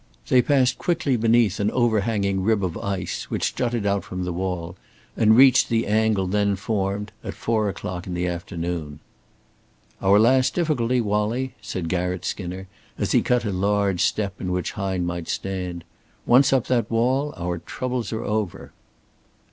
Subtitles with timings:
[0.29, 4.75] They passed quickly beneath an overhanging rib of ice which jutted out from the wall,
[5.15, 8.99] and reached the angle then formed at four o'clock in the afternoon.
[10.01, 12.65] "Our last difficulty, Wallie," said Garratt Skinner,
[12.97, 15.83] as he cut a large step in which Hine might stand.
[16.25, 18.71] "Once up that wall, our troubles are over."